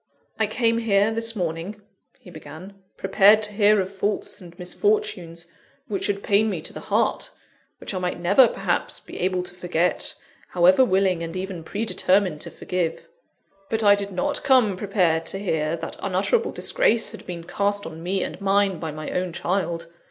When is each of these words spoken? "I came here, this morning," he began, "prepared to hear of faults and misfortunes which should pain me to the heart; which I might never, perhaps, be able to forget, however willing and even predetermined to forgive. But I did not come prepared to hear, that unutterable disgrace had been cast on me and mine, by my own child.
"I 0.39 0.47
came 0.47 0.79
here, 0.79 1.11
this 1.11 1.35
morning," 1.35 1.79
he 2.17 2.31
began, 2.31 2.73
"prepared 2.97 3.43
to 3.43 3.53
hear 3.53 3.79
of 3.79 3.93
faults 3.93 4.41
and 4.41 4.57
misfortunes 4.57 5.45
which 5.87 6.05
should 6.05 6.23
pain 6.23 6.49
me 6.49 6.59
to 6.61 6.73
the 6.73 6.79
heart; 6.79 7.29
which 7.77 7.93
I 7.93 7.99
might 7.99 8.19
never, 8.19 8.47
perhaps, 8.47 8.99
be 8.99 9.19
able 9.19 9.43
to 9.43 9.53
forget, 9.53 10.15
however 10.55 10.83
willing 10.83 11.21
and 11.21 11.35
even 11.35 11.63
predetermined 11.63 12.41
to 12.41 12.49
forgive. 12.49 13.05
But 13.69 13.83
I 13.83 13.93
did 13.93 14.11
not 14.11 14.43
come 14.43 14.75
prepared 14.75 15.23
to 15.27 15.37
hear, 15.37 15.75
that 15.77 15.97
unutterable 16.01 16.51
disgrace 16.51 17.11
had 17.11 17.27
been 17.27 17.43
cast 17.43 17.85
on 17.85 18.01
me 18.01 18.23
and 18.23 18.41
mine, 18.41 18.79
by 18.79 18.89
my 18.89 19.11
own 19.11 19.33
child. 19.33 19.85